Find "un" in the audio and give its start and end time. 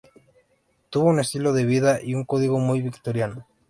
1.09-1.19, 2.15-2.25